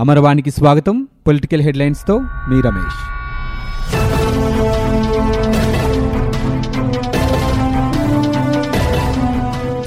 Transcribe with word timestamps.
అమరవాణికి 0.00 0.50
స్వాగతం. 0.50 1.08
పొలిటికల్ 1.26 1.62
హెడ్లైన్స్తో 1.62 2.18
మీ 2.18 2.60
రమేష్. 2.60 2.98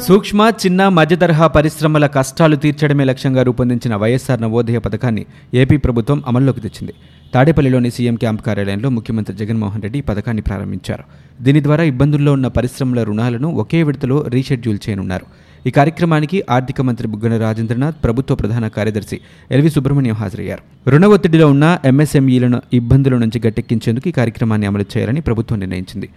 సూక్ష్మ 0.07 0.51
చిన్న 0.65 0.87
మధ్యతరహా 0.87 1.47
పరిశ్రమల 1.47 2.05
కష్టాలు 2.07 2.55
తీర్చడమే 2.55 3.03
లక్ష్యంగా 3.03 3.43
రూపొందించిన 3.43 3.95
వైఎస్ఆర్ 3.95 4.41
నవోదయ 4.41 4.77
పథకాన్ని 4.77 5.25
ఏపీ 5.53 5.77
ప్రభుత్వం 5.77 6.23
అమల్లోకి 6.27 6.59
తెచ్చింది. 6.59 6.93
తాడేపల్లిలోని 7.33 7.91
సీఎం 7.91 8.15
క్యాంప్ 8.15 8.41
కార్యాలయంలో 8.41 8.89
ముఖ్యమంత్రి 8.89 9.37
జగన్మోహన్ 9.37 9.81
రెడ్డి 9.81 10.01
పథకాన్ని 10.01 10.41
ప్రారంభించారు. 10.41 11.03
దీని 11.43 11.63
ద్వారా 11.63 11.83
ఇబ్బందుల్లో 11.83 12.33
ఉన్న 12.33 12.47
పరిశ్రమల 12.47 13.03
రుణాలను 13.03 13.51
ఒకే 13.51 13.83
విడతలో 13.83 14.25
రీషెడ్యూల్ 14.27 14.79
చేయనున్నారు. 14.89 15.25
ఈ 15.67 15.69
కార్యక్రమానికి 15.69 16.43
ఆర్థిక 16.49 16.81
మంత్రి 16.81 17.07
బుగ్గన 17.07 17.37
రాజేంద్రనాథ్ 17.37 17.95
ప్రభుత్వ 18.03 18.35
ప్రధాన 18.35 18.67
కార్యదర్శి 18.67 19.17
ఎల్వి 19.51 19.69
సుబ్రహ్మణ్యం 19.69 20.15
హాజరయ్యారు. 20.15 20.89
రుణ 20.89 21.05
ఒత్తిడిలో 21.05 21.47
ఉన్న 21.47 21.79
ఎంఎస్ఎంఈలను 21.85 22.61
ఇబ్బందుల 22.73 23.17
నుంచి 23.17 23.41
గట్టెక్కించేందుకు 23.47 24.09
ఈ 24.09 24.11
కార్యక్రమాన్ని 24.11 24.67
అమలు 24.67 24.85
చేయాలని 24.93 25.21
ప్రభుత్వం 25.21 25.59
నిర్ణయించింది. 25.59 26.09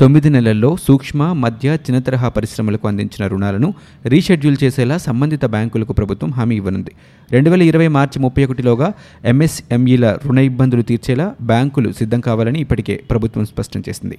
తొమ్మిది 0.00 0.30
నెలల్లో 0.30 0.76
సూక్ష్మ 0.86 1.32
మధ్య 1.32 1.68
చిన్న 1.68 1.98
తరహా 1.98 2.28
పరిశ్రమలకు 2.28 2.88
అందించిన 2.88 3.26
రుణాలను 3.26 3.74
రీషెడ్యూల్ 4.06 4.56
చేసేలా 4.64 4.96
సంబంధిత 4.98 5.44
బ్యాంకులకు 5.44 5.92
ప్రభుత్వం 5.92 6.30
హామీ 6.30 6.56
ఇవ్వనుంది. 6.56 6.92
రెండు 7.32 7.50
వేల 7.50 7.62
ఇరవై 7.62 7.88
మార్చి 7.88 8.20
ముప్పై 8.20 8.44
ఒకటిలోగా 8.44 8.92
ఎంఎస్ఎంఈల 9.24 10.18
రుణ 10.26 10.38
ఇబ్బందులు 10.38 10.82
తీర్చేలా 10.82 11.34
బ్యాంకులు 11.42 11.92
సిద్ధం 11.92 12.20
కావాలని 12.20 12.60
ఇప్పటికే 12.60 12.96
ప్రభుత్వం 13.10 13.44
స్పష్టం 13.44 13.82
చేసింది. 13.88 14.18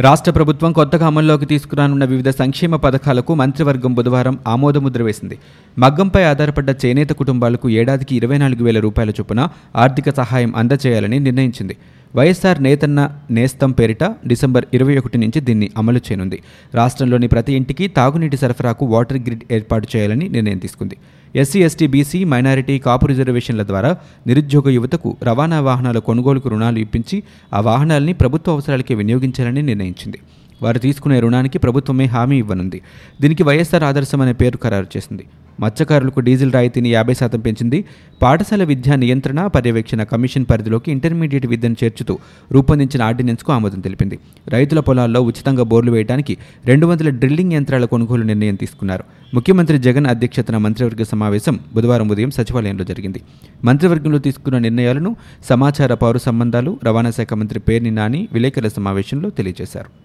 రాష్ట్ర 0.00 0.30
ప్రభుత్వం 0.30 0.72
కొత్తగా 0.72 1.06
అమల్లోకి 1.06 1.46
తీసుకురానున్న 1.46 2.04
వివిధ 2.04 2.28
సంక్షేమ 2.28 2.76
పథకాలకు 2.76 3.34
మంత్రివర్గం 3.34 3.94
బుధవారం 3.94 4.38
ఆమోదముద్ర 4.46 5.02
వేసింది. 5.02 5.38
మగ్గంపై 5.78 6.22
ఆధారపడ్డ 6.22 6.70
చేనేత 6.70 7.08
కుటుంబాలకు 7.08 7.70
ఏడాదికి 7.70 8.16
ఇరవై 8.16 8.38
నాలుగు 8.38 8.64
వేల 8.64 8.80
రూపాయల 8.80 9.10
చొప్పున 9.10 9.48
ఆర్థిక 9.76 10.10
సహాయం 10.16 10.56
అందజేయాలని 10.56 11.20
నిర్ణయించింది. 11.20 11.76
వైఎస్ఆర్ 12.16 12.62
నేతన్న 12.62 13.10
నేస్తం 13.30 13.70
పేరిట 13.70 14.04
డిసెంబర్ 14.04 14.64
ఇరవై 14.74 14.96
ఒకటి 14.98 15.18
నుంచి 15.18 15.40
దీన్ని 15.40 15.70
అమలు 15.78 15.98
చేయనుంది. 15.98 16.42
రాష్ట్రంలోని 16.74 17.28
ప్రతి 17.28 17.52
ఇంటికి 17.52 17.88
తాగునీటి 17.88 18.36
సరఫరాకు 18.36 18.86
వాటర్ 18.86 19.18
గ్రిడ్ 19.18 19.44
ఏర్పాటు 19.52 19.88
చేయాలని 19.96 20.28
నిర్ణయం 20.28 20.58
తీసుకుంది. 20.58 20.96
SC 21.36 21.62
ST 21.62 21.86
BC 21.86 22.24
minority 22.24 22.78
Kapu 22.78 23.06
రిజర్వేషన్ల 23.06 23.62
ద్వారా 23.62 23.96
నిరుద్యోగ 24.26 24.68
యువతకు 24.68 25.16
రవాణా 25.22 25.60
వాహనాల 25.60 25.98
కొనుగోలుకు 25.98 26.48
రుణాలు 26.48 26.78
ఇప్పించి 26.78 27.22
ఆ 27.54 27.60
వాహనాల్ని 27.60 28.12
ప్రభుత్వ 28.12 28.52
అవసరాలకే 28.52 28.94
వినియోగించాలని 28.94 29.62
నిర్ణయించింది. 29.62 30.18
వారు 30.62 30.78
తీసుకునే 30.78 31.20
రుణానికి 31.20 31.58
ప్రభుత్వమే 31.58 32.04
హామీ 32.04 32.38
ఇవ్వనుంది. 32.38 32.80
దీనికి 33.20 33.42
వైఎస్ఆర్ 33.42 33.82
ఆదర్శం 33.82 34.20
అనే 34.20 34.32
పేరు 34.32 34.58
ఖరారు 34.62 34.86
చేసింది. 34.96 35.24
మత్స్యకారులకు 35.60 36.20
డీజిల్ 36.20 36.52
రాయితీని 36.52 36.92
యాభై 36.92 37.14
శాతం 37.14 37.40
పెంచింది. 37.40 37.84
పాఠశాల 38.22 38.64
విద్యా 38.64 38.94
నియంత్రణ 38.94 39.46
పర్యవేక్షణ 39.46 40.02
కమిషన్ 40.02 40.46
పరిధిలోకి 40.50 40.92
ఇంటర్మీడియట్ 40.92 41.46
విద్యను 41.46 41.76
చేర్చుతూ 41.84 42.18
రూపొందించిన 42.52 43.02
ఆర్డినెన్స్కు 43.02 43.52
ఆమోదం 43.52 43.80
తెలిపింది. 43.80 44.18
రైతుల 44.48 44.80
పొలాల్లో 44.80 45.22
ఉచితంగా 45.22 45.62
బోర్లు 45.62 45.92
వేయడానికి 45.92 46.36
రెండు 46.64 46.86
వందల 46.86 47.08
డ్రిల్లింగ్ 47.08 47.52
యంత్రాల 47.52 47.84
కొనుగోలు 47.84 48.22
నిర్ణయం 48.22 48.54
తీసుకున్నారు. 48.54 49.04
ముఖ్యమంత్రి 49.34 49.78
జగన్ 49.78 50.06
అధ్యక్షతన 50.06 50.56
మంత్రివర్గ 50.56 51.02
సమావేశం 51.02 51.60
బుధవారం 51.74 52.08
ఉదయం 52.08 52.30
సచివాలయంలో 52.30 52.84
జరిగింది. 52.84 53.20
మంత్రివర్గంలో 53.64 54.18
తీసుకున్న 54.18 54.58
నిర్ణయాలను 54.58 55.16
సమాచార 55.44 55.94
పౌర 55.94 56.16
సంబంధాలు 56.16 56.78
రవాణా 56.84 57.10
శాఖ 57.10 57.34
మంత్రి 57.34 57.60
పేర్ని 57.60 57.90
నాని 57.90 58.28
విలేకరుల 58.32 58.68
సమావేశంలో 58.68 59.30
తెలియజేశారు. 59.30 60.03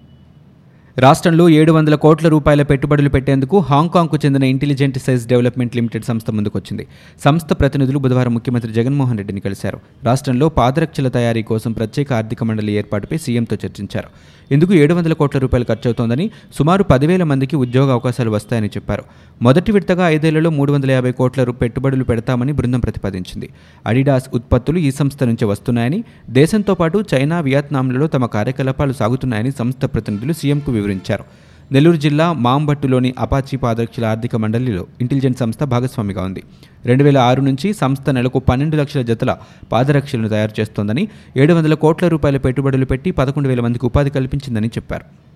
రాష్ట్రంలో 1.03 1.49
ఏడు 1.49 1.71
వందల 1.71 1.95
కోట్ల 1.95 2.27
రూపాయల 2.27 2.61
పెట్టుబడులు 2.61 3.09
పెట్టేందుకు 3.09 3.59
హాంకాంగ్కు 3.59 4.17
చెందిన 4.25 4.43
ఇంటెలిజెంట్ 4.43 4.97
సైజ్ 4.99 5.27
డెవలప్మెంట్ 5.27 5.75
లిమిటెడ్ 5.75 6.05
సంస్థ 6.05 6.31
ముందుకొచ్చింది. 6.31 6.87
సంస్థ 7.23 7.53
ప్రతినిధులు 7.53 7.99
బుధవారం 7.99 8.33
ముఖ్యమంత్రి 8.33 8.73
జగన్మోహన్ 8.73 9.17
రెడ్డిని 9.17 9.39
కలిశారు. 9.39 9.77
రాష్ట్రంలో 10.03 10.49
పాదరక్షల 10.49 11.07
తయారీ 11.07 11.43
కోసం 11.43 11.71
ప్రత్యేక 11.71 12.13
ఆర్థిక 12.13 12.43
మండలి 12.43 12.73
ఏర్పాటుపై 12.73 13.17
సీఎంతో 13.17 13.57
చర్చించారు. 13.65 14.09
ఇందుకు 14.51 14.73
ఏడు 14.73 14.93
వందల 14.93 15.13
కోట్ల 15.13 15.39
రూపాయలు 15.39 15.65
ఖర్చవుతోందని 15.65 16.31
సుమారు 16.57 16.83
పదివేల 16.83 17.23
మందికి 17.23 17.55
ఉద్యోగ 17.55 17.91
అవకాశాలు 17.91 18.31
వస్తాయని 18.31 18.67
చెప్పారు. 18.67 19.03
మొదటి 19.41 19.71
విడతగా 19.71 20.09
ఐదేళ్ళలో 20.09 20.49
మూడు 20.49 20.71
వందల 20.71 20.91
యాభై 20.91 21.11
కోట్ల 21.11 21.43
పెట్టుబడులు 21.43 22.03
పెడతామని 22.03 22.51
బృందం 22.51 22.79
ప్రతిపాదించింది. 22.79 23.49
అడిడాస్ 23.85 24.29
ఉత్పత్తులు 24.33 24.79
ఈ 24.79 24.91
సంస్థ 24.91 25.23
నుంచి 25.23 25.45
వస్తున్నాయని 25.45 26.03
దేశంతో 26.29 26.73
పాటు 26.73 27.03
చైనా 27.13 27.39
వియత్నాంలలో 27.39 28.07
తమ 28.07 28.25
కార్యకలాపాలు 28.25 28.93
సాగుతున్నాయని 28.93 29.51
సంస్థ 29.51 29.85
ప్రతినిధులు 29.85 30.33
సీఎంకు 30.33 30.71
వివరించారు. 30.71 30.88
నెల్లూరు 31.71 31.97
జిల్లా 31.97 32.33
మాంబట్టులోని 32.33 33.13
అపాచీ 33.19 33.57
పాదరక్షల 33.57 34.05
ఆర్థిక 34.05 34.35
మండలిలో 34.35 34.87
ఇంటెలిజెన్స్ 35.01 35.39
సంస్థ 35.39 35.63
భాగస్వామిగా 35.63 36.23
ఉంది. 36.23 36.43
రెండు 36.85 37.03
వేల 37.03 37.17
ఆరు 37.17 37.41
నుంచి 37.41 37.73
సంస్థ 37.73 38.09
నెలకు 38.09 38.39
పన్నెండు 38.39 38.75
లక్షల 38.75 39.01
జతల 39.01 39.37
పాదరక్షలను 39.71 40.29
తయారు 40.29 40.53
చేస్తోందని 40.59 41.07
ఏడు 41.37 41.53
వందల 41.53 41.73
కోట్ల 41.73 42.07
రూపాయల 42.07 42.37
పెట్టుబడులు 42.37 42.85
పెట్టి 42.85 43.11
పదకొండు 43.11 43.49
వేల 43.49 43.61
మందికి 43.61 43.85
ఉపాధి 43.85 44.09
కల్పించిందని 44.09 44.67
చెప్పారు. 44.67 45.28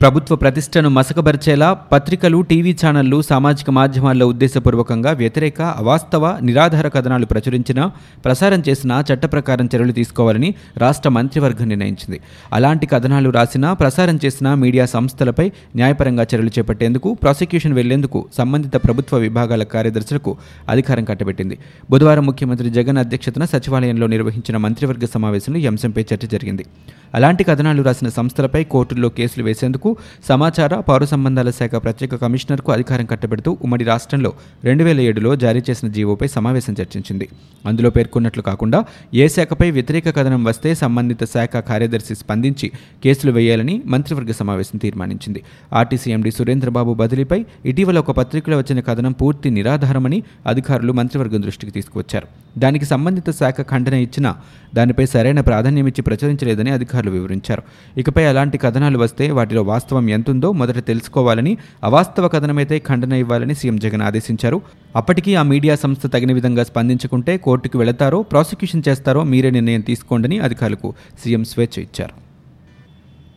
ప్రభుత్వ 0.00 0.34
ప్రతిష్టను 0.36 0.88
మసకబరిచేలా 0.88 1.66
పత్రికలు 1.92 2.38
టీవీ 2.50 2.72
ఛానళ్ళు 2.72 3.22
సామాజిక 3.22 3.70
మాధ్యమాల్లో 3.70 4.26
ఉద్దేశపూర్వకంగా 4.26 5.10
వ్యతిరేక 5.12 5.60
అవాస్తవ 5.80 6.30
నిరాధార 6.42 6.88
కథనాలు 6.88 7.26
ప్రచురించినా 7.26 7.84
ప్రసారం 8.24 8.60
చేసినా 8.68 8.96
చట్ట 9.08 9.24
ప్రకారం 9.32 9.66
చర్యలు 9.74 9.92
తీసుకోవాలని 9.92 10.50
రాష్ట్ర 10.76 11.10
మంత్రివర్గం 11.16 11.68
నిర్ణయించింది. 11.68 12.20
అలాంటి 12.52 12.86
కథనాలు 12.86 13.30
రాసినా 13.30 13.72
ప్రసారం 13.72 14.20
చేసిన 14.24 14.54
మీడియా 14.62 14.86
సంస్థలపై 14.86 15.46
న్యాయపరంగా 15.76 16.26
చర్యలు 16.30 16.54
చేపట్టేందుకు 16.58 17.12
ప్రాసిక్యూషన్ 17.22 17.76
వెళ్ళేందుకు 17.80 18.22
సంబంధిత 18.38 18.76
ప్రభుత్వ 18.86 19.20
విభాగాల 19.26 19.62
కార్యదర్శులకు 19.74 20.34
అధికారం 20.68 21.04
కట్టబెట్టింది. 21.04 21.58
బుధవారం 21.90 22.26
ముఖ్యమంత్రి 22.30 22.70
జగన్ 22.70 23.02
అధ్యక్షతన 23.04 23.44
సచివాలయంలో 23.44 24.06
నిర్వహించిన 24.06 24.56
మంత్రివర్గ 24.56 25.04
సమావేశంలో 25.14 25.60
ఈ 25.60 25.68
అంశంపై 25.74 26.04
చర్చ 26.12 26.24
జరిగింది. 26.34 26.66
అలాంటి 27.14 27.42
కథనాలు 27.44 27.82
రాసిన 27.82 28.08
సంస్థలపై 28.16 28.64
కోర్టుల్లో 28.72 29.08
కేసులు 29.20 29.44
వేసేందుకు 29.46 29.88
సమాచార 30.28 30.74
పౌర 30.80 31.04
సంబంధాల 31.04 31.50
శాఖ 31.50 31.70
ప్రత్యేక 31.70 32.14
కమిషనర్కు 32.14 32.72
అధికారం 32.72 33.06
కట్టబెడుతూ 33.06 33.58
ఉమ్మడి 33.62 33.84
రాష్ట్రంలో 33.84 34.32
రెండు 34.64 34.84
వేల 34.84 35.00
ఏడులో 35.00 35.36
జారీ 35.36 35.62
చేసిన 35.70 35.88
జీవోపై 35.88 36.26
సమావేశం 36.26 36.76
చర్చించింది. 36.80 37.28
అందులో 37.66 37.90
పేర్కొన్నట్లు 37.90 38.42
కాకుండా 38.42 38.84
ఏ 39.14 39.28
శాఖపై 39.28 39.70
వ్యతిరేక 39.70 40.16
కథనం 40.16 40.44
వస్తే 40.44 40.74
సంబంధిత 40.74 41.24
శాఖ 41.24 41.56
కార్యదర్శి 41.56 42.14
స్పందించి 42.14 42.72
కేసులు 43.04 43.32
వేయాలని 43.32 43.82
మంత్రివర్గ 43.86 44.32
సమావేశం 44.32 44.78
తీర్మానించింది. 44.78 45.42
ఆర్టీసీ 45.72 46.12
ఎండీ 46.12 46.30
సురేంద్రబాబు 46.30 46.94
బదిలీపై 46.94 47.46
ఇటీవల 47.64 47.98
ఒక 47.98 48.10
పత్రికలో 48.10 48.58
వచ్చిన 48.58 48.80
కథనం 48.80 49.12
పూర్తి 49.12 49.50
నిరాధారమని 49.50 50.22
అధికారులు 50.46 50.92
మంత్రివర్గం 50.92 51.42
దృష్టికి 51.42 51.72
తీసుకువచ్చారు. 51.72 52.26
దానికి 52.58 52.84
సంబంధిత 52.84 53.30
శాఖ 53.30 53.60
ఖండన 53.70 53.94
ఇచ్చినా 53.94 54.36
దానిపై 54.74 55.06
సరైన 55.06 55.40
ప్రాధాన్యం 55.40 55.86
ఇచ్చి 55.86 56.02
ప్రచురించలేదని 56.02 56.70
అధికారులు 56.70 57.10
వివరించారు. 57.10 57.62
ఇకపై 57.96 58.24
అలాంటి 58.24 58.58
కథనాలు 58.58 58.98
వస్తే 58.98 59.30
వాటిలో 59.30 59.62
వాస్తవం 59.80 60.06
ఎంతుందో 60.10 60.48
మొదట 60.60 60.78
తెలుసుకోవాలని 60.86 61.52
అవాస్తవ 61.84 62.28
కథనమైతే 62.28 62.76
ఖండన 62.88 63.12
ఇవ్వాలని 63.22 63.54
సీఎం 63.54 63.76
జగన్ 63.76 64.02
ఆదేశించారు. 64.02 64.58
అప్పటికీ 64.96 65.32
ఆ 65.34 65.42
మీడియా 65.52 65.74
సంస్థ 65.74 66.06
తగిన 66.06 66.32
విధంగా 66.38 66.64
స్పందించకుంటే 66.64 67.34
కోర్టుకు 67.36 67.76
వెళతారో 67.78 68.18
ప్రాసిక్యూషన్ 68.32 68.82
చేస్తారో 68.88 69.22
మీరే 69.32 69.50
నిర్ణయం 69.50 69.80
తీసుకోండని 69.80 70.38
అధికారులకు 70.38 70.88
సీఎం 71.22 71.44
స్వేచ్ఛ 71.44 71.78
ఇచ్చారు. 71.82 72.16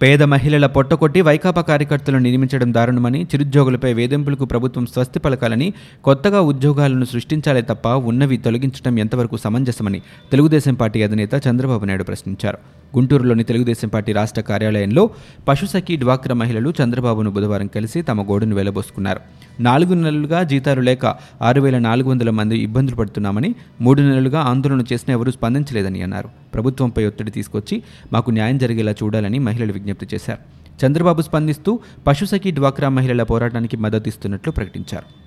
పేద 0.02 0.24
మహిళల 0.24 0.66
పొట్టకొట్టి 0.76 1.20
వైకాపా 1.22 1.62
కార్యకర్తలను 1.62 2.24
నియమించడం 2.28 2.70
దారుణమని 2.74 3.20
చిరుద్యోగులపై 3.24 3.94
వేధింపులకు 3.94 4.46
ప్రభుత్వం 4.46 4.86
స్వస్తి 4.86 5.20
పలకాలని 5.20 5.74
కొత్తగా 6.04 6.42
ఉద్యోగాలను 6.52 7.06
సృష్టించాలే 7.06 7.62
తప్ప 7.62 7.88
ఉన్నవి 8.12 8.38
తొలగించడం 8.38 9.00
ఎంతవరకు 9.00 9.38
సమంజసమని 9.38 10.02
తెలుగుదేశం 10.32 10.74
పార్టీ 10.74 11.02
అధినేత 11.04 11.36
చంద్రబాబు 11.48 11.86
నాయుడు 11.86 12.04
ప్రశ్నించారు. 12.04 12.83
గుంటూరులోని 12.98 13.44
తెలుగుదేశం 13.44 13.88
పార్టీ 13.88 14.12
రాష్ట్ర 14.12 14.42
కార్యాలయంలో 14.42 15.10
పశుసఖి 15.48 15.96
డ్వాక్రా 15.96 16.36
మహిళలు 16.36 16.74
చంద్రబాబును 16.84 17.32
బుధవారం 17.32 17.68
కలిసి 17.68 18.02
తమ 18.02 18.22
గోడును 18.22 18.56
వెలబోసుకున్నారు. 18.56 19.20
నాలుగు 19.60 19.94
నెలలుగా 19.94 20.44
జీతాలు 20.44 20.82
లేక 20.82 21.06
ఆరు 21.42 21.62
వేల 21.62 21.78
నాలుగు 21.78 22.10
వందల 22.10 22.30
మంది 22.30 22.58
ఇబ్బందులు 22.58 22.96
పడుతున్నామని 22.96 23.56
మూడు 23.82 24.02
నెలలుగా 24.02 24.40
ఆందోళన 24.40 24.84
చేసిన 24.94 25.12
ఎవరూ 25.12 25.32
స్పందించలేదని 25.32 26.02
అన్నారు. 26.02 26.30
ప్రభుత్వంపై 26.54 27.06
ఒత్తిడి 27.06 27.32
తీసుకొచ్చి 27.32 27.84
మాకు 28.14 28.32
న్యాయం 28.32 28.58
జరిగేలా 28.58 28.92
చూడాలని 28.92 29.40
మహిళలు 29.40 29.74
విజ్ఞప్తి 29.74 30.08
చేశారు. 30.14 30.40
చంద్రబాబు 30.86 31.22
స్పందిస్తూ 31.22 31.80
పశుసఖి 32.08 32.52
డ్వాక్రా 32.52 32.90
మహిళల 32.90 33.24
పోరాటానికి 33.24 33.78
మద్దతిస్తున్నట్లు 33.78 34.52
ప్రకటించారు. 34.52 35.23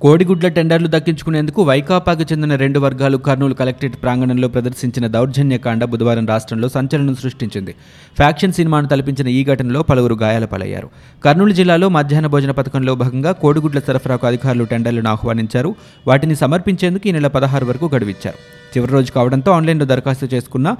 కోడిగుడ్ల 0.00 0.48
టెండర్లు 0.48 0.88
దక్కించుకునేందుకు 0.88 1.62
వైకాపాకు 1.62 2.22
చెందిన 2.22 2.54
రెండు 2.54 2.78
వర్గాలు 2.78 3.16
కర్నూలు 3.16 3.54
కలెక్టరేట్ 3.54 4.02
ప్రాంగణంలో 4.02 4.48
ప్రదర్శించిన 4.48 5.06
దౌర్జన్యకాండ 5.06 5.84
బుధవారం 5.84 6.26
రాష్ట్రంలో 6.26 6.68
సంచలనం 6.68 7.14
సృష్టించింది. 7.14 7.74
ఫ్యాక్షన్ 8.16 8.52
సినిమాను 8.52 8.88
తలపించిన 8.88 9.28
ఈ 9.28 9.44
ఘటనలో 9.44 9.82
పలువురు 9.82 10.14
గాయాల 10.14 10.44
పాలయ్యారు. 10.44 10.90
కర్నూలు 11.24 11.52
జిల్లాలో 11.52 11.88
మధ్యాహ్న 11.88 12.26
భోజన 12.26 12.50
పథకంలో 12.50 12.94
భాగంగా 12.94 13.32
కోడిగుడ్ల 13.32 13.78
సరఫరాకు 13.78 14.26
అధికారులు 14.26 14.64
టెండర్లను 14.64 15.10
ఆహ్వానించారు. 15.10 15.74
వాటిని 16.06 16.34
సమర్పించేందుకు 16.34 17.08
ఈ 17.08 17.12
నెల 17.12 17.26
పదహారు 17.26 17.64
వరకు 17.64 17.90
గడువిచ్చారు. 17.94 18.38
చివరి 18.76 18.92
రోజు 18.92 19.12
కావడంతో 19.12 19.52
ఆన్లైన్లో 19.52 19.86
దరఖాస్తు 19.86 20.28
చేసుకున్న 20.34 20.76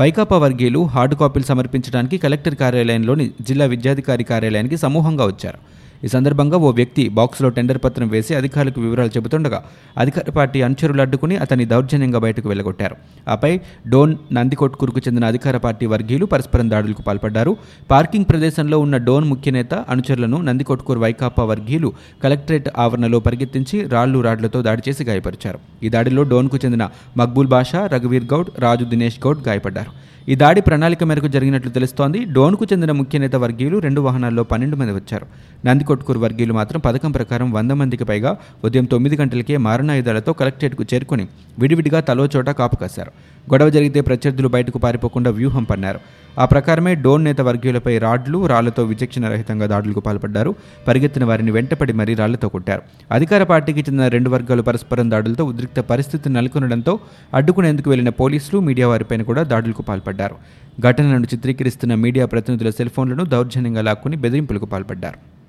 వైకాపా 0.00 0.38
వర్గీయులు 0.38 0.84
హార్డ్ 0.84 1.14
కాపీలు 1.14 1.44
సమర్పించడానికి 1.44 2.18
కలెక్టర్ 2.18 2.54
కార్యాలయంలోని 2.54 3.30
జిల్లా 3.40 3.64
విద్యాధికారి 3.64 4.24
కార్యాలయానికి 4.24 4.76
సమూహంగా 4.76 5.26
వచ్చారు. 5.26 5.79
ఈ 6.04 6.08
సందర్భంగా 6.08 6.56
ఓ 6.56 6.70
వ్యక్తి 6.72 7.08
బాక్స్లో 7.08 7.48
టెండర్ 7.48 7.78
పత్రం 7.84 8.08
వేసి 8.08 8.34
అధికారులకు 8.34 8.80
వివరాలు 8.80 9.10
చెబుతుండగా 9.16 9.62
అధికార 9.98 10.30
పార్టీ 10.30 10.62
అనుచరులు 10.62 11.00
అడ్డుకుని 11.00 11.36
అతన్ని 11.36 11.64
దౌర్జన్యంగా 11.64 12.18
బయటకు 12.18 12.48
వెళ్ళగొట్టారు 12.48 12.96
ఆపై 13.28 13.60
డోన్ 13.88 14.16
నందికొట్కూరుకు 14.32 14.98
చెందిన 14.98 15.24
అధికార 15.24 15.56
పార్టీ 15.56 15.86
వర్గీయులు 15.86 16.26
పరస్పరం 16.26 16.70
దాడులకు 16.70 17.02
పాల్పడ్డారు. 17.02 17.56
పార్కింగ్ 17.90 18.24
ప్రదేశంలో 18.24 18.78
ఉన్న 18.78 18.96
డోన్ 18.96 19.28
ముఖ్య 19.28 19.50
నేత 19.50 19.74
అనుచరులను 19.74 20.40
నందికొట్కూరు 20.40 20.98
వైకాపా 20.98 21.44
వర్గీయులు 21.44 21.92
కలెక్టరేట్ 22.22 22.68
ఆవరణలో 22.78 23.20
పరిగెత్తించి 23.20 23.88
రాళ్ళు 23.88 24.20
రాడ్లతో 24.20 24.62
దాడి 24.62 24.82
చేసి 24.88 25.04
గాయపరిచారు. 25.04 25.58
ఈ 25.82 25.88
దాడిలో 25.88 26.22
డోన్కు 26.22 26.56
చెందిన 26.56 26.88
మక్బూల్ 27.16 27.48
బాషా 27.48 27.86
రఘువీర్ 27.86 28.24
గౌడ్ 28.24 28.50
రాజు 28.58 28.84
దినేష్ 28.84 29.20
గౌడ్ 29.26 29.48
గాయపడ్డారు. 29.48 30.09
ఈ 30.30 30.34
దాడి 30.40 30.60
ప్రణాళిక 30.60 31.04
మేరకు 31.04 31.28
జరిగినట్లు 31.34 31.70
తెలుస్తోంది. 31.70 32.18
డోన్కు 32.34 32.64
చెందిన 32.72 32.92
ముఖ్య 32.98 33.18
నేత 33.18 33.36
వర్గీయులు 33.36 33.78
రెండు 33.78 34.00
వాహనాల్లో 34.00 34.42
పన్నెండు 34.50 34.76
మంది 34.80 34.92
వచ్చారు. 34.92 35.26
నందికొట్కూరు 35.66 36.18
వర్గీయులు 36.24 36.54
మాత్రం 36.54 36.80
పథకం 36.80 37.10
ప్రకారం 37.10 37.48
వంద 37.52 37.70
మందికి 37.70 38.04
పైగా 38.04 38.30
ఉదయం 38.64 38.84
తొమ్మిది 38.84 39.16
గంటలకే 39.16 39.56
మారణాయుధాలతో 39.56 40.32
కలెక్టరేట్కు 40.32 40.84
చేరుకుని 40.94 41.24
విడివిడిగా 41.58 42.00
తలో 42.00 42.28
చోట 42.36 42.50
కాపు 42.60 42.76
కాశారు. 42.76 43.12
గొడవ 43.52 43.68
జరిగితే 43.68 44.00
ప్రత్యర్థులు 44.00 44.48
బయటకు 44.48 44.78
పారిపోకుండా 44.78 45.30
వ్యూహం 45.30 45.64
పన్నారు. 45.64 46.00
ఆ 46.38 46.44
ప్రకారమే 46.44 46.94
డోన్ 46.94 47.24
నేత 47.24 47.40
వర్గీయులపై 47.40 47.98
రాడ్లు 47.98 48.46
రాళ్ళతో 48.46 48.82
విచక్షణ 48.82 49.28
రహితంగా 49.28 49.66
దాడులకు 49.66 50.00
పాల్పడ్డారు. 50.00 50.54
పరిగెత్తిన 50.88 51.24
వారిని 51.24 51.50
వెంటపడి 51.50 51.92
మరీ 51.92 52.14
రాళ్ళతో 52.14 52.48
కొట్టారు. 52.48 52.82
అధికార 53.12 53.42
పార్టీకి 53.42 53.80
చెందిన 53.80 54.08
రెండు 54.08 54.30
వర్గాలు 54.30 54.62
పరస్పరం 54.62 55.10
దాడులతో 55.10 55.44
ఉద్రిక్త 55.44 55.80
పరిస్థితి 55.80 56.28
నెలకొనడంతో 56.28 56.98
అడ్డుకునేందుకు 57.34 57.90
వెళ్ళిన 57.90 58.08
పోలీసులు 58.08 58.60
మీడియా 58.60 58.88
వారిపైన 58.88 59.22
కూడా 59.22 59.42
దాడులకు 59.42 59.82
పాల్పడ్డారు. 59.82 60.36
ఘటనలను 60.80 61.24
చిత్రీకరిస్తున్న 61.24 61.94
మీడియా 61.94 62.26
ప్రతినిధుల 62.26 62.70
సెల్ఫోన్లను 62.70 63.24
దౌర్జన్యంగా 63.24 63.80
లాక్కుని 63.80 64.16
బెదిరింపులకు 64.16 64.66
పాల్పడ్డారు. 64.66 65.39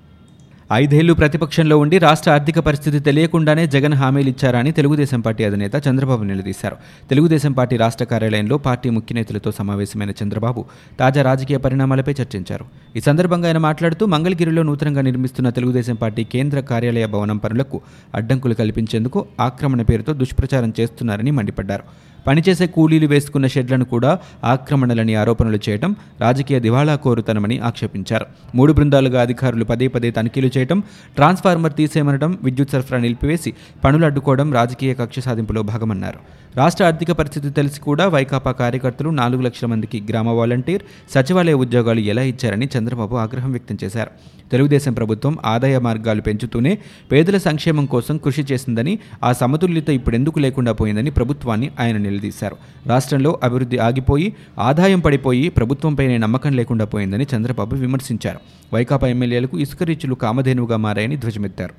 ఐదేళ్ళు 0.74 1.12
ప్రతిపక్షంలో 1.20 1.76
ఉండి 1.82 1.96
రాష్ట్ర 2.04 2.28
ఆర్థిక 2.34 2.58
పరిస్థితి 2.66 2.98
తెలియకుండానే 3.06 3.64
జగన్ 3.74 3.94
హామీలు 4.00 4.30
ఇచ్చారని 4.32 4.70
తెలుగుదేశం 4.78 5.20
పార్టీ 5.20 5.42
అధినేత 5.48 5.74
చంద్రబాబు 5.86 6.22
నిలదీశారు. 6.28 6.76
తెలుగుదేశం 7.10 7.52
పార్టీ 7.52 7.76
రాష్ట్ర 7.76 8.04
కార్యాలయంలో 8.12 8.56
పార్టీ 8.66 8.90
ముఖ్యనేతలతో 8.96 9.50
సమావేశమైన 9.58 10.12
చంద్రబాబు 10.20 10.62
తాజా 11.00 11.22
రాజకీయ 11.22 11.58
పరిణామాలపై 11.64 12.14
చర్చించారు. 12.20 12.66
ఈ 12.96 13.02
సందర్భంగా 13.08 13.48
ఆయన 13.50 13.62
మాట్లాడుతూ 13.68 14.06
మంగళగిరిలో 14.14 14.64
నూతనంగా 14.68 15.04
నిర్మిస్తున్న 15.08 15.50
తెలుగుదేశం 15.58 15.98
పార్టీ 16.04 16.24
కేంద్ర 16.36 16.60
కార్యాలయ 16.70 17.08
భవనం 17.16 17.40
పనులకు 17.44 17.80
అడ్డంకులు 18.14 18.56
కల్పించేందుకు 18.62 19.26
ఆక్రమణ 19.48 19.82
పేరుతో 19.82 20.14
దుష్ప్రచారం 20.22 20.72
చేస్తున్నారని 20.80 21.34
మండిపడ్డారు. 21.40 22.11
పనిచేసే 22.26 22.66
కూలీలు 22.66 23.06
వేసుకున్న 23.06 23.46
షెడ్లను 23.46 23.84
కూడా 23.84 24.18
ఆక్రమణలని 24.44 25.14
ఆరోపణలు 25.14 25.58
చేయడం 25.68 25.96
రాజకీయ 26.20 26.60
దివాళా 26.60 26.94
కోరుతనమని 26.94 27.58
ఆక్షేపించారు. 27.58 28.26
మూడు 28.54 28.72
బృందాలుగా 28.72 29.22
అధికారులు 29.22 29.64
పదే 29.64 29.88
పదే 29.88 30.10
తనిఖీలు 30.10 30.50
చేయడం 30.58 30.82
ట్రాన్స్ఫార్మర్ 31.14 31.72
తీసేయమనడం 31.72 32.38
విద్యుత్ 32.42 32.70
సరఫరా 32.70 32.98
నిలిపివేసి 32.98 33.52
పనులు 33.84 34.04
అడ్డుకోవడం 34.04 34.52
రాజకీయ 34.52 34.94
కక్ష 34.94 35.18
సాధింపులో 35.18 35.62
భాగమన్నారు. 35.62 36.18
రాష్ట్ర 36.56 36.84
ఆర్థిక 36.84 37.12
పరిస్థితి 37.12 37.50
తెలిసి 37.50 37.80
కూడా 37.80 38.08
వైకాపా 38.08 38.52
కార్యకర్తలు 38.52 39.10
నాలుగు 39.10 39.42
లక్షల 39.42 39.66
మందికి 39.66 40.02
గ్రామ 40.10 40.28
వాలంటీర్ 40.28 40.82
సచివాలయ 41.14 41.52
ఉద్యోగాలు 41.52 42.00
ఎలా 42.00 42.22
ఇచ్చారని 42.22 42.68
చంద్రబాబు 42.78 43.16
ఆగ్రహం 43.16 43.50
వ్యక్తం 43.50 43.78
చేశారు. 43.84 44.10
తెలుగుదేశం 44.50 44.92
ప్రభుత్వం 44.92 45.38
ఆదాయ 45.46 45.78
మార్గాలు 45.78 46.20
పెంచుతూనే 46.20 46.78
పేదల 47.12 47.36
సంక్షేమం 47.38 47.86
కోసం 47.86 48.16
కృషి 48.16 48.42
చేసిందని 48.52 48.98
ఆ 49.24 49.32
సమతుల్యత 49.32 49.88
ఇప్పుడెందుకు 49.88 50.38
లేకుండా 50.38 50.72
పోయిందని 50.72 51.10
ప్రభుత్వాన్ని 51.10 51.70
ఆయన 51.80 51.96
నిలదీశారు. 52.12 52.56
రాష్ట్రంలో 52.86 53.32
అభివృద్ధి 53.42 53.78
ఆగిపోయి 53.88 54.28
ఆదాయం 54.70 55.00
పడిపోయి 55.06 55.46
ప్రభుత్వంపైనే 55.60 56.18
నమ్మకం 56.18 56.52
లేకుండా 56.62 56.84
పోయిందని 56.96 57.26
చంద్రబాబు 57.36 57.76
విమర్శించారు. 57.86 58.40
వైకాపా 58.74 59.08
ఎమ్మెల్యేలకు 59.14 59.58
ఇసుక 59.66 59.82
రీచులు 59.92 60.18
కామధేనువుగా 60.26 60.76
మారాయని 60.86 61.16
ధ్వజమెత్తారు. 61.16 61.74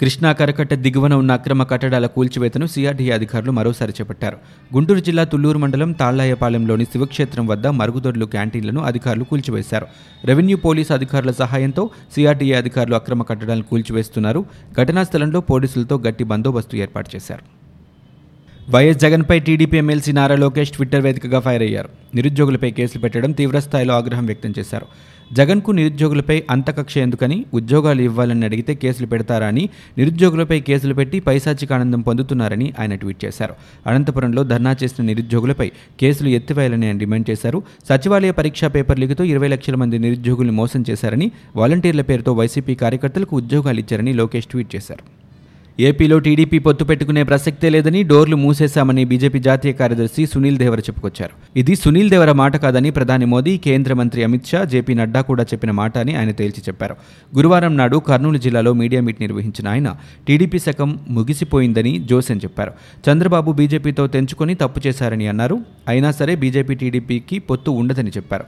కృష్ణా 0.00 0.30
కరకట్ట 0.38 0.74
దిగువన 0.74 1.14
ఉన్న 1.14 1.32
అక్రమ 1.32 1.62
కట్టడాల 1.62 2.06
కూల్చివేతను 2.14 2.66
సిఆర్డీఏ 2.66 3.10
అధికారులు 3.10 3.52
మరోసారి 3.58 3.92
చేపట్టారు. 4.00 4.36
గుంటూరు 4.74 5.00
జిల్లా 5.00 5.24
తుళ్ళూరు 5.24 5.58
మండలం 5.58 5.92
తాళ్ళాయపాలెంలోని 5.92 6.84
శివక్షేత్రం 6.84 7.46
వద్ద 7.46 7.66
మరుగుదొడ్లు 7.80 8.26
క్యాంటీన్లను 8.26 8.80
అధికారులు 8.80 9.24
కూల్చివేశారు. 9.24 9.86
రెవెన్యూ 10.24 10.56
పోలీసు 10.56 10.92
అధికారుల 10.92 11.30
సహాయంతో 11.30 11.90
సిఆర్డీఏ 12.14 12.54
అధికారులు 12.54 12.94
అక్రమ 12.94 13.22
కట్టడాలను 13.22 13.62
కూల్చివేస్తున్నారు. 13.62 14.44
ఘటనా 14.82 15.04
స్థలంలో 15.04 15.40
పోలీసులతో 15.40 15.98
గట్టి 15.98 16.24
బందోబస్తు 16.24 16.76
ఏర్పాటు 16.76 17.10
చేశారు. 17.16 17.65
వైఎస్ 18.74 18.98
జగన్పై 19.02 19.34
TDP 19.46 19.76
MLC 19.80 20.12
Nara 20.12 20.36
Lokesh 20.42 20.70
Twitter 20.72 21.02
వేదికగా 21.02 21.38
ఫైర్ 21.40 21.62
అయ్యారు. 21.66 21.90
నిరుద్యోగులపై 22.14 22.70
కేసులు 22.78 23.00
పెట్టడం 23.02 23.32
తీవ్రస్థాయిలో 23.32 23.92
ఆగ్రహం 23.94 24.24
వ్యక్తం 24.30 24.52
చేశారు. 24.58 24.86
జగన్కు 25.38 25.70
నిరుద్యోగులపై 25.78 26.36
అంతకక్ష 26.54 26.94
ఎందుకని 26.98 27.36
ఉద్యోగాలు 27.54 28.02
ఇవ్వాలని 28.02 28.44
అడిగితే 28.48 28.74
కేసులు 28.74 29.06
పెడతారా 29.12 29.46
అని 29.46 29.64
నిరుద్యోగులపై 29.98 30.58
కేసులు 30.68 30.94
పెట్టి 30.94 31.20
పైశాచిక 31.20 31.72
ఆనందం 31.72 32.00
పొందుతున్నారని 32.00 32.72
ఆయన 32.78 32.94
ట్వీట్ 33.02 33.20
చేశారు. 33.24 33.54
అనంతపురంలో 33.90 34.44
ధర్నా 34.52 34.72
చేసిన 34.82 35.04
నిరుద్యోగులపై 35.10 35.68
కేసులు 36.02 36.28
ఎత్తివేయాలని 36.38 36.86
ఆయన 36.88 36.98
డిమాండ్ 37.04 37.30
చేశారు. 37.30 37.60
సచివాలయ 37.90 38.34
పరీక్షా 38.40 38.70
పేపర్ 38.78 39.00
లీగుతో 39.04 39.24
ఇరవై 39.34 39.50
లక్షల 39.54 39.78
మంది 39.84 39.98
నిరుద్యోగుల్ని 40.06 40.56
మోసం 40.62 40.84
చేశారని 40.90 41.28
వాలంటీర్ల 41.62 42.04
పేరుతో 42.10 42.32
వైసీపీ 42.32 42.76
కార్యకర్తలకు 42.84 43.36
ఉద్యోగాలు 43.42 43.80
ఇచ్చారని 43.84 44.14
లోకేష్ 44.22 44.50
ట్వీట్ 44.54 44.74
చేశారు. 44.76 45.04
ఏపీలో 45.80 46.18
టీడీపీ 46.18 46.58
పొత్తు 46.58 46.84
పెట్టుకునే 46.84 47.22
ప్రసక్తే 47.22 47.68
లేదని 47.68 48.02
డోర్లు 48.02 48.36
మూసేశామని 48.36 49.04
బీజేపీ 49.04 49.38
జాతీయ 49.38 49.72
కార్యదర్శి 49.72 50.26
సునీల్ 50.26 50.58
దేవర 50.58 50.78
చెప్పుకొచ్చారు. 50.78 51.58
ఇది 51.58 51.74
సునీల్ 51.76 52.10
దేవర 52.10 52.32
మాట 52.32 52.56
కాదని 52.56 52.90
ప్రధాని 52.90 53.24
మోదీ 53.24 53.58
కేంద్ర 53.58 53.94
మంత్రి 53.94 54.24
అమిత్ 54.24 54.46
షా 54.46 54.64
జేపీ 54.64 54.94
నడ్డా 54.94 55.20
కూడా 55.20 55.42
చెప్పిన 55.42 55.70
మాట 55.70 55.98
అని 55.98 56.14
ఆయన 56.14 56.30
తేల్చి 56.30 56.62
చెప్పారు. 56.68 56.96
గురువారం 57.36 57.76
నాడు 57.76 57.96
కర్నూలు 57.96 58.38
జిల్లాలో 58.38 58.72
మీడియా 58.72 59.02
మీట్ 59.02 59.20
నిర్వహించిన 59.20 59.68
ఆయన 59.68 59.96
టీడీపీ 60.28 60.58
శకం 60.58 60.98
ముగిసిపోయిందని 61.08 61.98
జోసెన్ 61.98 62.40
చెప్పారు. 62.44 62.72
చంద్రబాబు 63.10 63.52
బీజేపీతో 63.52 64.06
తెంచుకొని 64.06 64.54
తప్పు 64.54 64.80
చేశారని 64.86 65.28
అన్నారు. 65.28 65.60
అయినా 65.88 66.10
సరే 66.10 66.36
బీజేపీ 66.36 66.74
టీడీపీకి 66.74 67.38
పొత్తు 67.38 67.70
ఉండదని 67.70 68.10
చెప్పారు. 68.10 68.44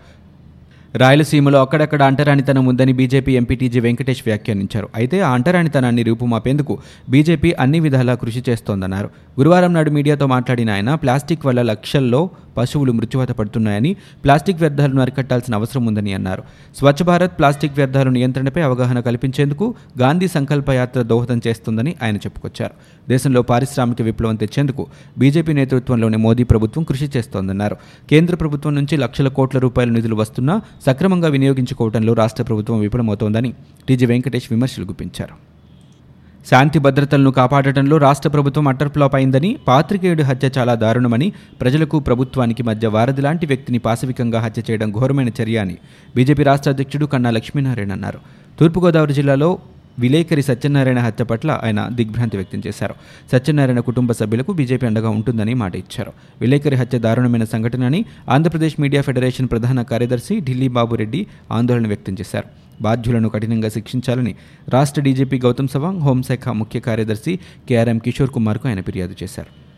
రాయలసీమలో 0.96 1.61
అక్కడక్కడ 1.61 2.02
అంటరానితనం 2.02 2.67
ఉందని 2.67 2.93
బీజేపీ 2.93 3.32
ఎంపీటీజీ 3.32 3.81
వెంకటేష్ 3.81 4.23
వ్యాఖ్యానించారు. 4.26 4.88
అయితే 4.94 5.20
ఆ 5.20 5.31
అంటరానితనాన్ని 5.31 6.02
రూపుమాపేందుకు 6.02 6.79
బీజేపీ 7.11 7.52
అన్ని 7.52 7.81
విధాలా 7.81 8.14
కృషి 8.14 8.44
చేస్తోందన్నారు. 8.49 9.11
గురువారం 9.40 9.75
నాడు 9.75 9.90
మీడియాతో 9.90 10.26
మాట్లాడిన 10.26 10.70
ఆయన 10.70 10.94
ప్లాస్టిక్ 10.94 11.46
వల్ల 11.46 11.62
లక్షల్లో 11.62 12.31
పశువులు 12.59 12.93
మృత్యువాత 12.93 13.33
పడుతున్నాయని 13.33 13.97
ప్లాస్టిక్ 14.25 14.61
వ్యర్థాలను 14.61 15.01
అరికట్టాల్సిన 15.01 15.55
అవసరం 15.55 15.87
ఉందని 15.87 16.13
అన్నారు. 16.13 16.43
స్వచ్ఛ 16.77 17.05
భారత్ 17.05 17.39
ప్లాస్టిక్ 17.39 17.73
వ్యర్థాల 17.77 18.09
నియంత్రణపై 18.09 18.61
అవగాహన 18.61 19.01
కల్పించేందుకు 19.01 19.75
గాంధీ 20.01 20.29
సంకల్ప 20.29 20.71
యాత్ర 20.71 21.03
దోహదం 21.03 21.41
చేస్తుందని 21.47 21.95
ఆయన 22.03 22.17
చెప్పుకొచ్చారు. 22.17 22.75
దేశంలో 23.09 23.43
పారిశ్రామిక 23.43 24.03
విప్లవం 24.03 24.37
తెచ్చేందుకు 24.37 24.87
బీజేపీ 25.19 25.53
నేతృత్వంలోని 25.53 26.17
మోదీ 26.17 26.45
ప్రభుత్వం 26.45 26.85
కృషి 26.85 27.11
చేస్తోందన్నారు. 27.17 27.77
కేంద్ర 28.11 28.35
ప్రభుత్వం 28.35 28.75
నుంచి 28.75 28.97
లక్షల 28.97 29.29
కోట్ల 29.29 29.59
రూపాయల 29.59 29.88
నిధులు 29.88 30.15
వస్తున్నా 30.15 30.61
సక్రమంగా 30.87 31.29
వినియోగించుకోవడంలో 31.29 32.12
రాష్ట్ర 32.12 32.43
ప్రభుత్వం 32.43 32.81
విఫలమవుతోందని 32.81 33.53
టీజీ 33.88 34.07
వెంకటేష్ 34.07 34.49
విమర్శలు 34.50 34.85
గుప్పించారు. 34.85 35.58
శాంతి 36.50 36.78
భద్రతలను 36.78 37.31
కాపాడటంలో 37.31 37.97
రాష్ట్ర 37.97 38.28
ప్రభుత్వం 38.28 38.69
అట్టర్ఫ్లాప్ 38.69 39.14
అయిందని 39.14 39.59
పాత్రికేయుడి 39.69 40.23
హత్య 40.23 40.50
చాలా 40.59 40.75
దారుణమని 40.75 41.33
ప్రజలకు 41.61 41.99
ప్రభుత్వానికి 41.99 42.62
మధ్య 42.62 42.87
వారధి 42.88 43.23
లాంటి 43.23 43.47
వ్యక్తిని 43.47 43.78
పాశవికంగా 43.78 44.40
హత్య 44.40 44.62
చేయడం 44.71 44.93
ఘోరమైన 44.93 45.31
చర్య 45.40 45.59
అని 45.59 45.76
బీజేపీ 46.17 46.43
రాష్ట్ర 46.43 46.71
అధ్యక్షుడు 46.71 47.07
కన్నా 47.07 47.31
లక్ష్మీనారాయణ 47.31 47.93
అన్నారు. 47.93 48.21
తూర్పుగోదావరి 48.61 49.14
జిల్లాలో 49.14 49.59
విలేకరి 49.99 50.43
సత్యనారాయణ 50.43 50.99
హత్య 50.99 51.25
పట్ల 51.25 51.61
ఆయన 51.64 51.88
దిగ్భ్రాంతి 51.93 52.37
వ్యక్తం 52.37 52.62
చేశారు. 52.67 52.95
సత్యనారాయణ 53.33 53.81
కుటుంబ 53.81 54.12
సభ్యులకు 54.12 54.52
బీజేపీ 54.52 54.87
అండగా 54.87 55.09
ఉంటుందని 55.09 55.55
మాట 55.55 55.76
ఇచ్చారు. 55.76 56.12
విలేకరి 56.40 56.76
హత్య 56.76 56.99
దారుణమైన 56.99 57.45
సంఘటన 57.45 57.85
అని 57.85 58.05
ఆంధ్రప్రదేశ్ 58.28 58.81
మీడియా 58.81 59.02
ఫెడరేషన్ 59.02 59.49
ప్రధాన 59.49 59.83
కార్యదర్శి 59.83 60.40
ఢిల్లీ 60.40 60.69
బాబురెడ్డి 60.69 61.26
ఆందోళన 61.52 61.87
వ్యక్తం 61.87 62.17
చేశారు. 62.21 62.68
బాధ్యులను 62.82 63.28
కఠినంగా 63.28 63.68
శిక్షించాలని 63.68 64.35
రాష్ట్ర 64.68 65.02
డీజీపీ 65.02 65.38
గౌతమ్ 65.38 65.68
సవాంగ్ 65.68 66.00
హోంశాఖ 66.00 66.49
ముఖ్య 66.49 66.80
కార్యదర్శి 66.80 67.38
కేఆర్ఎం 67.68 67.99
కిషోర్ 67.99 68.30
కుమార్కు 68.30 68.68
ఆయన 68.68 68.80
ఫిర్యాదు 68.80 69.14
చేశారు. 69.23 69.68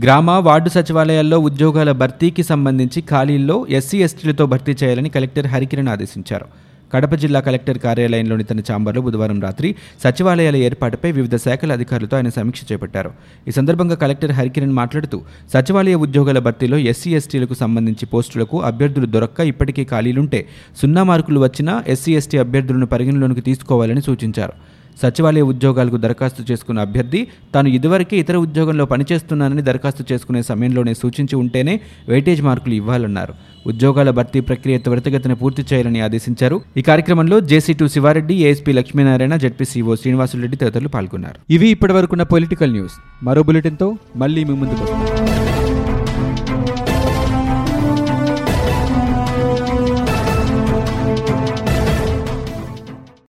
గ్రామ 0.00 0.30
వార్డు 0.30 0.70
సచివాలయాల్లో 0.70 1.38
ఉద్యోగాల 1.38 1.92
భర్తీకి 1.92 2.42
సంబంధించి 2.42 3.00
ఖాళీల్లో 3.02 3.66
ఎస్సీ 3.70 3.98
ఎస్టీలతో 3.98 4.46
భర్తీ 4.46 4.76
చేయాలని 4.82 5.08
కలెక్టర్ 5.08 5.46
హరికిరణ్ 5.46 5.88
ఆదేశించారు. 5.88 6.71
కడప 6.94 7.14
జిల్లా 7.14 7.40
కలెక్టర్ 7.40 7.78
కార్యాలయంలోని 7.78 8.44
తన 8.44 8.60
ఛాంబర్లో 8.60 9.02
బుధవారం 9.02 9.40
రాత్రి 9.40 9.68
సచివాలయాల 10.04 10.56
ఏర్పాటుపై 10.56 11.12
వివిధ 11.12 11.36
శాఖల 11.36 11.72
అధికారులతో 11.72 12.16
ఆయన 12.16 12.28
సమీక్ష 12.28 12.60
చేపట్టారు. 12.72 13.10
ఈ 13.48 13.50
సందర్భంగా 13.50 13.94
కలెక్టర్ 13.94 14.32
హరికిరణ్ 14.32 14.74
మాట్లాడుతూ 14.80 15.20
సచివాలయ 15.54 15.94
ఉద్యోగాల 15.94 16.38
భర్తీలో 16.38 16.78
ఎస్సీ 16.92 17.10
ఎస్టీలకు 17.14 17.54
సంబంధించి 17.54 18.06
పోస్టులకు 18.06 18.58
అభ్యర్థులు 18.60 19.06
దొరక్క 19.06 19.40
ఇప్పటికీ 19.52 19.84
ఖాళీలుంటే 19.84 20.42
సున్నా 20.82 21.02
మార్కులు 21.02 21.40
వచ్చినా 21.40 21.74
ఎస్సీ 21.88 22.14
ఎస్టీ 22.16 22.38
అభ్యర్థులను 22.38 22.86
పరిగణలోకి 22.86 23.40
తీసుకోవాలని 23.40 24.02
సూచించారు. 24.02 24.81
సచివాలయ 25.00 25.42
ఉద్యోగాలకు 25.42 25.96
దరఖాస్తు 25.96 26.42
చేసుకున్న 26.50 26.80
అభ్యర్థి 26.80 27.20
తాను 27.54 27.68
ఇదివరకే 27.68 28.16
ఇతర 28.16 28.36
ఉద్యోగంలో 28.36 28.84
పనిచేస్తున్నానని 28.84 29.62
దరఖాస్తు 29.62 30.04
చేసుకునే 30.12 30.42
సమయంలోనే 30.42 30.94
సూచించి 30.94 31.36
ఉంటేనే 31.36 31.80
వెయిటేజ్ 32.08 32.42
మార్కులు 32.42 32.74
ఇవ్వాలన్నారు. 32.74 33.34
ఉద్యోగాల 33.66 34.10
భర్తీ 34.10 34.40
ప్రక్రియ 34.40 34.78
త్వరితగతిన 34.78 35.32
పూర్తి 35.32 35.62
చేయాలని 35.72 36.00
ఆదేశించారు. 36.00 36.60
ఈ 36.76 36.82
కార్యక్రమంలో 36.82 37.40
JC 37.40 37.72
two 37.72 37.88
Siva Reddy 37.88 38.34
ASP 38.34 38.72
Lakshminarayana 38.72 39.36
ZP CEO 39.36 39.94
Srinivasulu Reddy 39.94 40.56
తదితరులు 40.56 40.88
పాల్గొన్నారు. 40.88 41.38
ఇవి 41.50 41.70
ఇప్పటివరకున్న 41.70 42.22
పొలిటికల్ 42.22 42.72
న్యూస్. 42.72 42.98
మరో 43.22 43.42
బులెటిన్తో 43.42 43.96
మళ్ళీ 44.16 44.44
మీ 44.44 44.54
ముందుకు 44.62 44.82
వస్తాం. 44.82 45.41